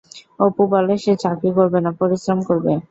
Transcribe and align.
অপু 0.39 0.63
বলে 0.71 0.93
সে 1.03 1.13
চাকরি 1.23 1.49
করবে 1.57 1.79
না, 1.85 1.91
পরিশ্রম 1.99 2.39
করবে। 2.47 2.71